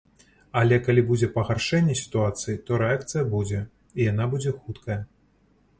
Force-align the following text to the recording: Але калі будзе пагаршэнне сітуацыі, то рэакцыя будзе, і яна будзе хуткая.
Але 0.61 0.77
калі 0.85 1.01
будзе 1.09 1.27
пагаршэнне 1.35 1.97
сітуацыі, 2.01 2.57
то 2.69 2.81
рэакцыя 2.85 3.23
будзе, 3.35 3.61
і 3.99 4.11
яна 4.11 4.25
будзе 4.35 4.57
хуткая. 4.59 4.99